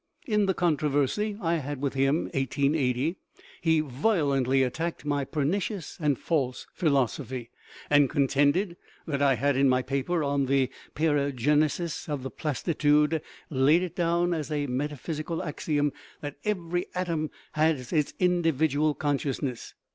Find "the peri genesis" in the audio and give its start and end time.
10.47-12.09